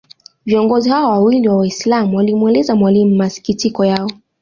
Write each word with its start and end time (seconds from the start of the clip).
Viongozi 0.45 0.89
hawa 0.89 1.09
wawili 1.09 1.47
wa 1.47 1.57
Waislam 1.57 2.13
walimueleza 2.15 2.75
Mwalimu 2.75 3.15
masikitiko 3.15 3.85
yao 3.85 4.11